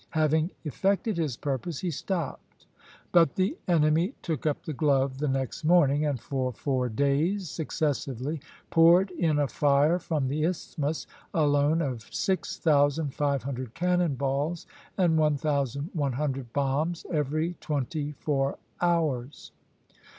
[0.15, 2.65] Having effected his purpose, he stopped;
[3.11, 8.39] but the enemy took up the glove the next morning, and for four days successively
[8.71, 14.65] poured in a fire from the isthmus alone of six thousand five hundred cannon balls
[14.97, 19.51] and one thousand one hundred bombs every twenty four hours.